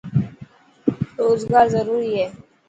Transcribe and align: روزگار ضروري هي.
روزگار 1.21 1.65
ضروري 1.73 2.09
هي. 2.19 2.25